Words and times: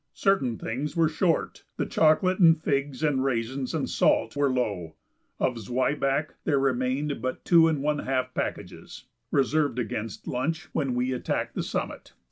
Certain 0.15 0.57
things 0.57 0.95
were 0.97 1.07
short: 1.07 1.63
the 1.77 1.85
chocolate 1.85 2.39
and 2.39 2.59
figs 2.59 3.03
and 3.03 3.23
raisins 3.23 3.71
and 3.75 3.87
salt 3.87 4.35
were 4.35 4.49
low; 4.49 4.95
of 5.39 5.53
the 5.53 5.61
zwieback 5.61 6.33
there 6.43 6.57
remained 6.57 7.21
but 7.21 7.45
two 7.45 7.67
and 7.67 7.83
one 7.83 7.99
half 7.99 8.33
packages, 8.33 9.05
reserved 9.29 9.77
against 9.77 10.27
lunch 10.27 10.69
when 10.73 10.95
we 10.95 11.13
attacked 11.13 11.53
the 11.53 11.61
summit. 11.61 12.13